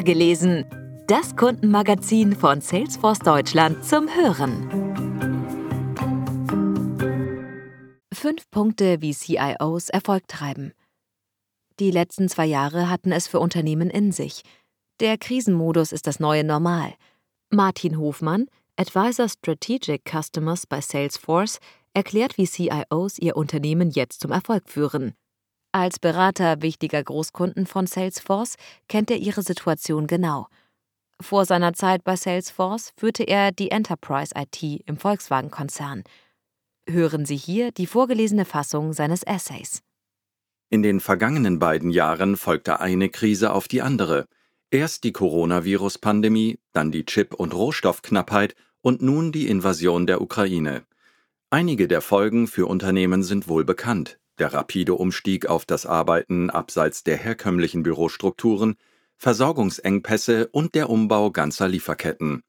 gelesen. 0.00 0.64
Das 1.06 1.36
Kundenmagazin 1.36 2.34
von 2.34 2.60
Salesforce 2.60 3.18
Deutschland 3.18 3.84
zum 3.84 4.08
Hören. 4.08 4.68
Fünf 8.12 8.50
Punkte, 8.50 9.02
wie 9.02 9.12
CIOs 9.12 9.88
Erfolg 9.90 10.26
treiben. 10.28 10.72
Die 11.80 11.90
letzten 11.90 12.28
zwei 12.28 12.46
Jahre 12.46 12.88
hatten 12.88 13.12
es 13.12 13.26
für 13.26 13.40
Unternehmen 13.40 13.90
in 13.90 14.12
sich. 14.12 14.42
Der 15.00 15.18
Krisenmodus 15.18 15.92
ist 15.92 16.06
das 16.06 16.20
neue 16.20 16.44
Normal. 16.44 16.94
Martin 17.50 17.98
Hofmann, 17.98 18.46
Advisor 18.76 19.28
Strategic 19.28 20.02
Customers 20.08 20.66
bei 20.66 20.80
Salesforce, 20.80 21.58
erklärt, 21.94 22.38
wie 22.38 22.46
CIOs 22.46 23.18
ihr 23.18 23.36
Unternehmen 23.36 23.90
jetzt 23.90 24.20
zum 24.20 24.30
Erfolg 24.30 24.68
führen. 24.68 25.14
Als 25.74 25.98
Berater 25.98 26.60
wichtiger 26.60 27.02
Großkunden 27.02 27.64
von 27.64 27.86
Salesforce 27.86 28.56
kennt 28.88 29.10
er 29.10 29.16
ihre 29.16 29.40
Situation 29.40 30.06
genau. 30.06 30.48
Vor 31.18 31.46
seiner 31.46 31.72
Zeit 31.72 32.04
bei 32.04 32.14
Salesforce 32.14 32.92
führte 32.94 33.22
er 33.22 33.52
die 33.52 33.70
Enterprise 33.70 34.34
IT 34.36 34.62
im 34.86 34.98
Volkswagen-Konzern. 34.98 36.04
Hören 36.86 37.24
Sie 37.24 37.36
hier 37.36 37.72
die 37.72 37.86
vorgelesene 37.86 38.44
Fassung 38.44 38.92
seines 38.92 39.22
Essays. 39.22 39.80
In 40.68 40.82
den 40.82 41.00
vergangenen 41.00 41.58
beiden 41.58 41.88
Jahren 41.88 42.36
folgte 42.36 42.80
eine 42.80 43.08
Krise 43.08 43.54
auf 43.54 43.66
die 43.66 43.80
andere. 43.80 44.26
Erst 44.70 45.04
die 45.04 45.12
Coronavirus-Pandemie, 45.12 46.58
dann 46.74 46.92
die 46.92 47.06
Chip- 47.06 47.34
und 47.34 47.54
Rohstoffknappheit 47.54 48.54
und 48.82 49.00
nun 49.00 49.32
die 49.32 49.48
Invasion 49.48 50.06
der 50.06 50.20
Ukraine. 50.20 50.82
Einige 51.48 51.88
der 51.88 52.02
Folgen 52.02 52.46
für 52.46 52.66
Unternehmen 52.66 53.22
sind 53.22 53.48
wohl 53.48 53.64
bekannt 53.64 54.18
der 54.38 54.52
rapide 54.52 54.94
Umstieg 54.94 55.46
auf 55.46 55.64
das 55.64 55.86
Arbeiten 55.86 56.50
abseits 56.50 57.04
der 57.04 57.16
herkömmlichen 57.16 57.82
Bürostrukturen, 57.82 58.76
Versorgungsengpässe 59.16 60.48
und 60.48 60.74
der 60.74 60.90
Umbau 60.90 61.30
ganzer 61.30 61.68
Lieferketten. 61.68 62.42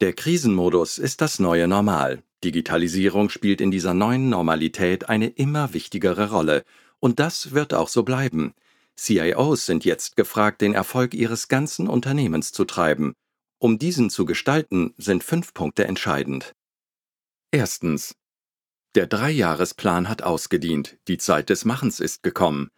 Der 0.00 0.12
Krisenmodus 0.12 0.98
ist 0.98 1.20
das 1.20 1.38
neue 1.38 1.68
Normal. 1.68 2.22
Digitalisierung 2.42 3.28
spielt 3.28 3.60
in 3.60 3.70
dieser 3.70 3.94
neuen 3.94 4.30
Normalität 4.30 5.08
eine 5.08 5.28
immer 5.28 5.74
wichtigere 5.74 6.30
Rolle, 6.30 6.64
und 7.00 7.18
das 7.18 7.52
wird 7.52 7.74
auch 7.74 7.88
so 7.88 8.02
bleiben. 8.02 8.54
CIOs 8.96 9.66
sind 9.66 9.84
jetzt 9.84 10.16
gefragt, 10.16 10.60
den 10.60 10.74
Erfolg 10.74 11.14
ihres 11.14 11.48
ganzen 11.48 11.88
Unternehmens 11.88 12.52
zu 12.52 12.64
treiben. 12.64 13.14
Um 13.58 13.78
diesen 13.78 14.10
zu 14.10 14.24
gestalten, 14.24 14.94
sind 14.96 15.24
fünf 15.24 15.52
Punkte 15.52 15.86
entscheidend. 15.86 16.54
Erstens. 17.50 18.14
Der 18.96 19.06
Dreijahresplan 19.06 20.08
hat 20.08 20.22
ausgedient, 20.22 20.98
die 21.06 21.16
Zeit 21.16 21.48
des 21.48 21.64
Machens 21.64 22.00
ist 22.00 22.24
gekommen. 22.24 22.70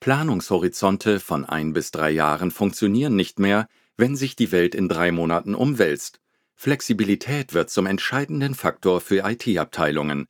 Planungshorizonte 0.00 1.20
von 1.20 1.44
ein 1.44 1.72
bis 1.72 1.92
drei 1.92 2.10
Jahren 2.10 2.50
funktionieren 2.50 3.14
nicht 3.14 3.38
mehr, 3.38 3.68
wenn 3.96 4.16
sich 4.16 4.34
die 4.34 4.50
Welt 4.50 4.74
in 4.74 4.88
drei 4.88 5.12
Monaten 5.12 5.54
umwälzt. 5.54 6.20
Flexibilität 6.56 7.54
wird 7.54 7.70
zum 7.70 7.86
entscheidenden 7.86 8.56
Faktor 8.56 9.00
für 9.00 9.22
IT-Abteilungen. 9.24 10.26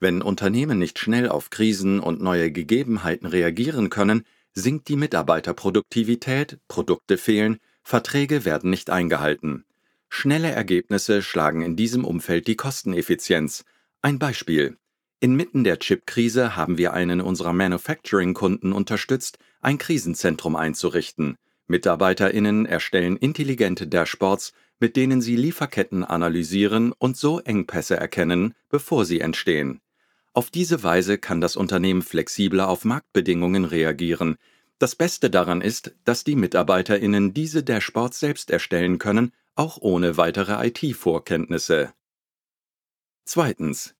Wenn 0.00 0.22
Unternehmen 0.22 0.80
nicht 0.80 0.98
schnell 0.98 1.28
auf 1.28 1.50
Krisen 1.50 2.00
und 2.00 2.20
neue 2.20 2.50
Gegebenheiten 2.50 3.26
reagieren 3.26 3.90
können, 3.90 4.24
sinkt 4.54 4.88
die 4.88 4.96
Mitarbeiterproduktivität, 4.96 6.58
Produkte 6.66 7.16
fehlen, 7.16 7.58
Verträge 7.84 8.44
werden 8.44 8.70
nicht 8.70 8.90
eingehalten. 8.90 9.64
Schnelle 10.08 10.50
Ergebnisse 10.50 11.22
schlagen 11.22 11.62
in 11.62 11.76
diesem 11.76 12.04
Umfeld 12.04 12.48
die 12.48 12.56
Kosteneffizienz. 12.56 13.64
Ein 14.02 14.18
Beispiel. 14.18 14.79
Inmitten 15.22 15.64
der 15.64 15.78
Chip-Krise 15.78 16.56
haben 16.56 16.78
wir 16.78 16.94
einen 16.94 17.20
unserer 17.20 17.52
Manufacturing-Kunden 17.52 18.72
unterstützt, 18.72 19.38
ein 19.60 19.76
Krisenzentrum 19.76 20.56
einzurichten. 20.56 21.36
MitarbeiterInnen 21.66 22.64
erstellen 22.64 23.18
intelligente 23.18 23.86
Dashboards, 23.86 24.54
mit 24.80 24.96
denen 24.96 25.20
sie 25.20 25.36
Lieferketten 25.36 26.04
analysieren 26.04 26.92
und 26.92 27.18
so 27.18 27.38
Engpässe 27.38 27.98
erkennen, 27.98 28.54
bevor 28.70 29.04
sie 29.04 29.20
entstehen. 29.20 29.82
Auf 30.32 30.48
diese 30.48 30.82
Weise 30.82 31.18
kann 31.18 31.42
das 31.42 31.54
Unternehmen 31.54 32.00
flexibler 32.00 32.70
auf 32.70 32.86
Marktbedingungen 32.86 33.66
reagieren. 33.66 34.36
Das 34.78 34.96
Beste 34.96 35.28
daran 35.28 35.60
ist, 35.60 35.94
dass 36.04 36.24
die 36.24 36.34
MitarbeiterInnen 36.34 37.34
diese 37.34 37.62
Dashboards 37.62 38.20
selbst 38.20 38.50
erstellen 38.50 38.98
können, 38.98 39.32
auch 39.54 39.76
ohne 39.82 40.16
weitere 40.16 40.66
IT-Vorkenntnisse. 40.68 41.92
Zweitens. 43.26 43.94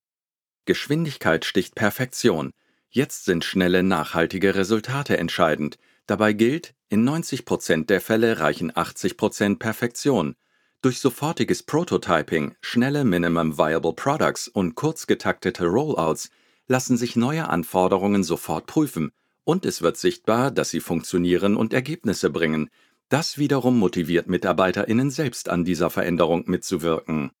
Geschwindigkeit 0.65 1.45
sticht 1.45 1.75
Perfektion. 1.75 2.51
Jetzt 2.89 3.25
sind 3.25 3.43
schnelle, 3.45 3.83
nachhaltige 3.83 4.55
Resultate 4.55 5.17
entscheidend. 5.17 5.77
Dabei 6.07 6.33
gilt, 6.33 6.73
in 6.89 7.07
90% 7.07 7.85
der 7.85 8.01
Fälle 8.01 8.39
reichen 8.39 8.71
80% 8.71 9.59
Perfektion. 9.59 10.35
Durch 10.81 10.99
sofortiges 10.99 11.63
Prototyping, 11.63 12.55
schnelle 12.61 13.05
Minimum 13.05 13.57
Viable 13.57 13.93
Products 13.93 14.47
und 14.47 14.75
kurz 14.75 15.07
getaktete 15.07 15.65
Rollouts 15.65 16.31
lassen 16.67 16.97
sich 16.97 17.15
neue 17.15 17.49
Anforderungen 17.49 18.23
sofort 18.23 18.65
prüfen 18.65 19.11
und 19.43 19.65
es 19.65 19.81
wird 19.81 19.97
sichtbar, 19.97 20.51
dass 20.51 20.69
sie 20.69 20.79
funktionieren 20.79 21.55
und 21.55 21.73
Ergebnisse 21.73 22.29
bringen. 22.29 22.69
Das 23.09 23.37
wiederum 23.37 23.77
motiviert 23.77 24.27
MitarbeiterInnen 24.27 25.09
selbst 25.09 25.49
an 25.49 25.65
dieser 25.65 25.89
Veränderung 25.89 26.43
mitzuwirken. 26.47 27.31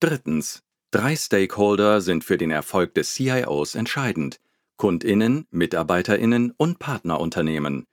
Drittens. 0.00 0.62
Drei 0.92 1.16
Stakeholder 1.16 2.02
sind 2.02 2.22
für 2.22 2.36
den 2.36 2.50
Erfolg 2.50 2.92
des 2.92 3.14
CIOs 3.14 3.76
entscheidend. 3.76 4.40
Kundinnen, 4.76 5.46
Mitarbeiterinnen 5.50 6.52
und 6.58 6.80
Partnerunternehmen. 6.80 7.86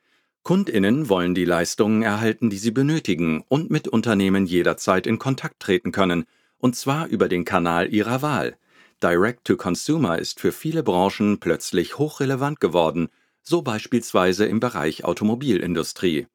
Kundinnen 0.44 1.08
wollen 1.08 1.34
die 1.34 1.46
Leistungen 1.46 2.02
erhalten, 2.02 2.50
die 2.50 2.58
sie 2.58 2.72
benötigen 2.72 3.42
und 3.48 3.72
mit 3.72 3.88
Unternehmen 3.88 4.46
jederzeit 4.46 5.08
in 5.08 5.18
Kontakt 5.18 5.62
treten 5.62 5.94
können, 5.94 6.26
und 6.58 6.76
zwar 6.76 7.08
über 7.08 7.30
den 7.30 7.46
Kanal 7.46 7.88
ihrer 7.88 8.22
Wahl. 8.22 8.58
Direct-to-Consumer 9.02 10.20
ist 10.20 10.42
für 10.42 10.52
viele 10.52 10.84
Branchen 10.84 11.40
plötzlich 11.40 11.98
hochrelevant 11.98 12.60
geworden, 12.60 13.08
so 13.42 13.62
beispielsweise 13.62 14.46
im 14.46 14.60
Bereich 14.60 15.06
Automobilindustrie. 15.06 16.28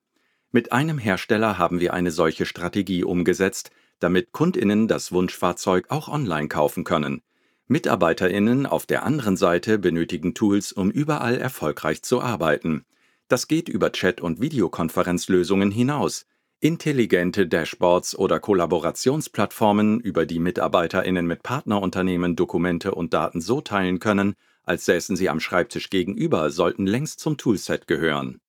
Mit 0.51 0.73
einem 0.73 0.97
Hersteller 0.97 1.59
haben 1.59 1.81
wir 1.81 1.93
eine 1.93 2.11
solche 2.11 2.47
Strategie 2.47 3.05
umgesetzt, 3.05 3.71
damit 4.01 4.33
Kundinnen 4.33 4.89
das 4.89 5.13
Wunschfahrzeug 5.13 5.91
auch 5.91 6.09
online 6.09 6.49
kaufen 6.49 6.85
können. 6.85 7.23
Mitarbeiterinnen 7.67 8.67
auf 8.67 8.85
der 8.87 9.05
anderen 9.05 9.37
Seite 9.37 9.79
benötigen 9.79 10.35
Tools, 10.35 10.73
um 10.73 10.91
überall 10.91 11.39
erfolgreich 11.39 12.03
zu 12.03 12.21
arbeiten. 12.21 12.85
Das 13.29 13.49
geht 13.49 13.69
über 13.69 13.91
Chat- 13.91 14.21
und 14.21 14.41
Videokonferenzlösungen 14.41 15.71
hinaus. 15.71 16.27
Intelligente 16.61 17.47
Dashboards 17.47 18.17
oder 18.17 18.41
Kollaborationsplattformen, 18.41 20.01
über 20.01 20.27
die 20.27 20.39
Mitarbeiterinnen 20.39 21.27
mit 21.27 21.43
Partnerunternehmen 21.43 22.37
Dokumente 22.37 22.95
und 22.95 23.13
Daten 23.15 23.41
so 23.41 23.61
teilen 23.61 23.99
können, 23.99 24.35
als 24.63 24.85
säßen 24.85 25.17
sie 25.17 25.29
am 25.29 25.41
Schreibtisch 25.41 25.91
gegenüber, 25.91 26.51
sollten 26.51 26.87
längst 26.87 27.21
zum 27.21 27.37
Toolset 27.37 27.87
gehören. 27.87 28.41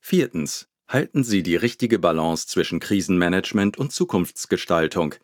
Viertens. 0.00 0.68
Halten 0.88 1.24
Sie 1.24 1.42
die 1.42 1.56
richtige 1.56 1.98
Balance 1.98 2.46
zwischen 2.46 2.78
Krisenmanagement 2.78 3.78
und 3.78 3.92
Zukunftsgestaltung. 3.92 5.14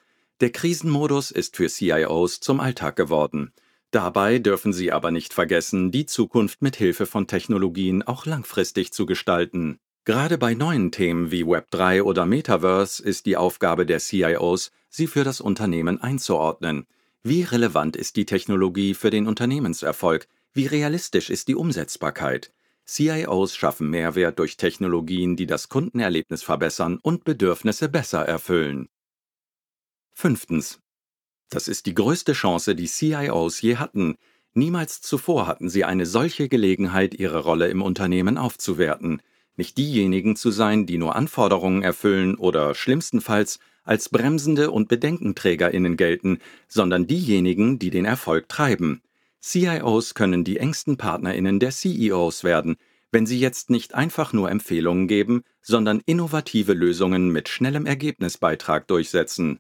Der 0.41 0.51
Krisenmodus 0.51 1.31
ist 1.31 1.57
für 1.57 1.69
CIOs 1.69 2.41
zum 2.41 2.61
Alltag 2.61 2.97
geworden. 2.97 3.53
Dabei 3.91 4.39
dürfen 4.39 4.73
Sie 4.73 4.91
aber 4.91 5.11
nicht 5.11 5.35
vergessen, 5.35 5.91
die 5.91 6.07
Zukunft 6.07 6.63
mit 6.63 6.77
Hilfe 6.77 7.07
von 7.07 7.27
Technologien 7.27 8.03
auch 8.03 8.25
langfristig 8.25 8.93
zu 8.93 9.05
gestalten. 9.05 9.79
Gerade 10.05 10.39
bei 10.39 10.55
neuen 10.55 10.93
Themen 10.93 11.31
wie 11.31 11.45
Web3 11.45 12.03
oder 12.03 12.25
Metaverse 12.25 13.03
ist 13.03 13.27
die 13.27 13.37
Aufgabe 13.37 13.85
der 13.85 13.99
CIOs, 13.99 14.71
sie 14.89 15.07
für 15.07 15.25
das 15.25 15.41
Unternehmen 15.41 16.01
einzuordnen. 16.01 16.87
Wie 17.23 17.43
relevant 17.43 17.97
ist 17.97 18.17
die 18.17 18.25
Technologie 18.25 18.95
für 18.95 19.11
den 19.11 19.27
Unternehmenserfolg? 19.27 20.27
Wie 20.55 20.67
realistisch 20.67 21.29
ist 21.29 21.49
die 21.49 21.55
Umsetzbarkeit? 21.55 22.51
CIOs 22.91 23.55
schaffen 23.55 23.89
Mehrwert 23.89 24.41
durch 24.41 24.57
Technologien, 24.57 25.37
die 25.37 25.47
das 25.47 25.69
Kundenerlebnis 25.69 26.43
verbessern 26.43 26.99
und 27.01 27.23
Bedürfnisse 27.23 27.89
besser 27.89 28.23
erfüllen. 28.23 28.89
Fünftens. 30.13 30.81
Das 31.51 31.69
ist 31.69 31.87
die 31.87 31.95
größte 31.95 32.33
Chance, 32.33 32.75
die 32.75 32.89
CIOs 32.89 33.61
je 33.61 33.77
hatten. 33.77 34.17
Niemals 34.55 35.03
zuvor 35.03 35.47
hatten 35.47 35.69
sie 35.69 35.85
eine 35.85 36.05
solche 36.05 36.49
Gelegenheit, 36.49 37.15
ihre 37.15 37.45
Rolle 37.45 37.69
im 37.69 37.81
Unternehmen 37.81 38.37
aufzuwerten. 38.37 39.23
Nicht 39.55 39.79
diejenigen 39.79 40.35
zu 40.35 40.51
sein, 40.51 40.85
die 40.87 40.99
nur 40.99 41.15
Anforderungen 41.15 41.83
erfüllen 41.83 42.35
oder 42.35 42.75
schlimmstenfalls 42.75 43.61
als 43.85 44.09
bremsende 44.09 44.73
und 44.73 44.89
Bedenkenträgerinnen 44.89 45.97
gelten, 45.97 46.41
sondern 46.67 47.07
diejenigen, 47.07 47.79
die 47.79 47.91
den 47.91 48.05
Erfolg 48.05 48.49
treiben. 48.49 49.01
CIOs 49.41 50.15
können 50.15 50.45
die 50.45 50.59
engsten 50.59 50.97
Partnerinnen 50.97 51.61
der 51.61 51.71
CEOs 51.71 52.45
werden, 52.45 52.77
wenn 53.11 53.27
sie 53.27 53.41
jetzt 53.41 53.71
nicht 53.71 53.95
einfach 53.95 54.33
nur 54.33 54.51
Empfehlungen 54.51 55.09
geben, 55.09 55.43
sondern 55.63 56.03
innovative 56.05 56.75
Lösungen 56.75 57.31
mit 57.31 57.49
schnellem 57.49 57.87
Ergebnisbeitrag 57.87 58.87
durchsetzen. 58.87 59.59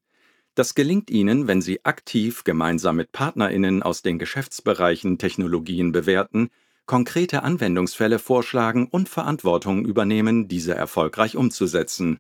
Das 0.55 0.75
gelingt 0.75 1.11
ihnen, 1.11 1.47
wenn 1.47 1.62
sie 1.62 1.85
aktiv 1.85 2.44
gemeinsam 2.44 2.97
mit 2.97 3.12
Partnerinnen 3.12 3.82
aus 3.82 4.03
den 4.03 4.19
Geschäftsbereichen 4.19 5.19
Technologien 5.19 5.93
bewerten, 5.93 6.50
konkrete 6.87 7.43
Anwendungsfälle 7.44 8.19
vorschlagen 8.19 8.88
und 8.91 9.09
Verantwortung 9.09 9.85
übernehmen, 9.85 10.49
diese 10.49 10.75
erfolgreich 10.75 11.37
umzusetzen. 11.37 12.19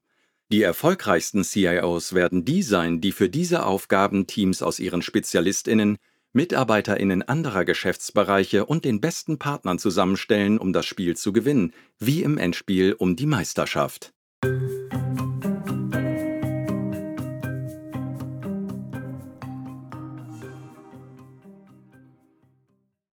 Die 0.52 0.62
erfolgreichsten 0.62 1.44
CIOs 1.44 2.12
werden 2.12 2.44
die 2.44 2.62
sein, 2.62 3.00
die 3.00 3.12
für 3.12 3.28
diese 3.28 3.66
Aufgaben 3.66 4.26
Teams 4.26 4.62
aus 4.62 4.78
ihren 4.78 5.02
Spezialistinnen, 5.02 5.98
Mitarbeiterinnen 6.32 7.22
anderer 7.22 7.64
Geschäftsbereiche 7.64 8.64
und 8.64 8.84
den 8.84 9.00
besten 9.00 9.38
Partnern 9.38 9.78
zusammenstellen, 9.78 10.58
um 10.58 10.72
das 10.72 10.86
Spiel 10.86 11.16
zu 11.16 11.32
gewinnen, 11.32 11.72
wie 11.98 12.22
im 12.22 12.38
Endspiel 12.38 12.94
um 12.96 13.16
die 13.16 13.26
Meisterschaft. 13.26 14.12